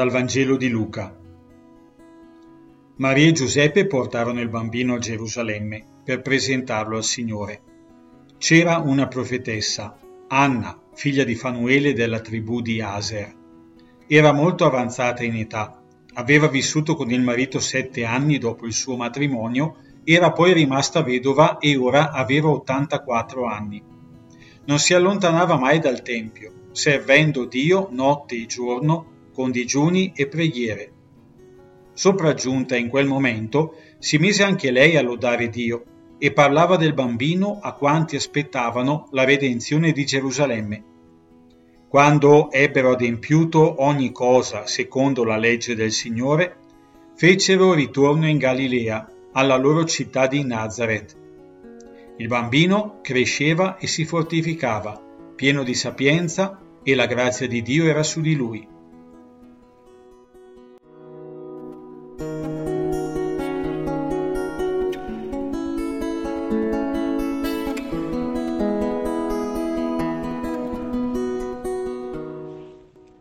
[0.00, 1.14] Dal Vangelo di Luca.
[2.96, 7.60] Maria e Giuseppe portarono il bambino a Gerusalemme per presentarlo al Signore.
[8.38, 9.98] C'era una profetessa,
[10.28, 13.36] Anna, figlia di Fanuele della tribù di Aser.
[14.06, 15.82] Era molto avanzata in età,
[16.14, 21.58] aveva vissuto con il marito sette anni dopo il suo matrimonio, era poi rimasta vedova
[21.58, 23.82] e ora aveva 84 anni.
[24.64, 30.92] Non si allontanava mai dal Tempio, servendo Dio notte e giorno con digiuni e preghiere.
[31.94, 35.84] Sopraggiunta in quel momento, si mise anche lei a lodare Dio
[36.18, 40.84] e parlava del bambino a quanti aspettavano la redenzione di Gerusalemme.
[41.88, 46.56] Quando ebbero adempiuto ogni cosa secondo la legge del Signore,
[47.14, 51.16] fecero ritorno in Galilea, alla loro città di Nazareth.
[52.18, 55.00] Il bambino cresceva e si fortificava,
[55.34, 58.78] pieno di sapienza, e la grazia di Dio era su di lui.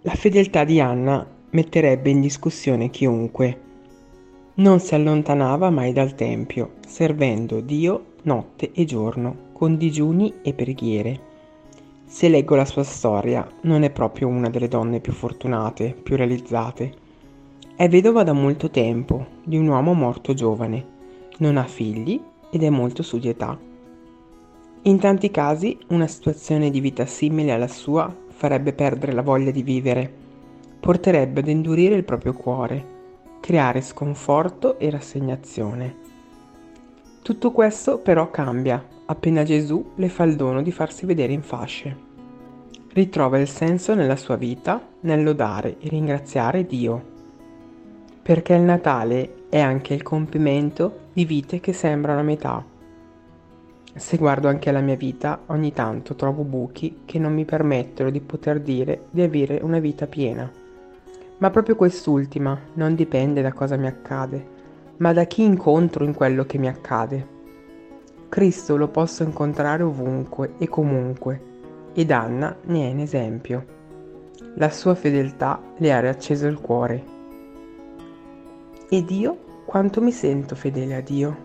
[0.02, 3.62] La fedeltà di Anna metterebbe in discussione chiunque.
[4.56, 11.20] Non si allontanava mai dal Tempio, servendo Dio notte e giorno, con digiuni e preghiere.
[12.06, 17.08] Se leggo la sua storia, non è proprio una delle donne più fortunate, più realizzate.
[17.80, 20.86] È vedova da molto tempo, di un uomo morto giovane,
[21.38, 22.22] non ha figli
[22.52, 23.58] ed è molto su di età.
[24.82, 29.64] In tanti casi una situazione di vita simile alla sua farebbe perdere la voglia di
[29.64, 30.14] vivere,
[30.78, 32.86] porterebbe ad indurire il proprio cuore,
[33.40, 35.96] creare sconforto e rassegnazione.
[37.22, 41.98] Tutto questo però cambia appena Gesù le fa il dono di farsi vedere in fasce.
[42.92, 47.16] Ritrova il senso nella sua vita nel lodare e ringraziare Dio,
[48.30, 52.64] perché il Natale è anche il compimento di vite che sembrano a metà
[53.96, 58.22] se guardo anche la mia vita, ogni tanto trovo buchi che non mi permettono di
[58.22, 60.50] poter dire di avere una vita piena.
[61.40, 64.46] Ma proprio quest'ultima non dipende da cosa mi accade,
[64.98, 67.28] ma da chi incontro in quello che mi accade.
[68.30, 71.42] Cristo lo posso incontrare ovunque e comunque,
[71.94, 73.66] ed Anna ne è un esempio.
[74.54, 77.18] La sua fedeltà le ha riacceso il cuore.
[78.92, 81.38] Ed io quanto mi sento fedele a Dio?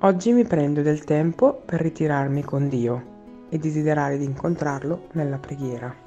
[0.00, 6.03] Oggi mi prendo del tempo per ritirarmi con Dio e desiderare di incontrarlo nella preghiera.